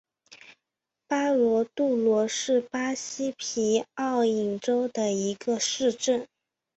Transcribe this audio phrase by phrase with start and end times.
[1.07, 6.27] 巴罗杜罗是巴西皮奥伊州的一个市镇。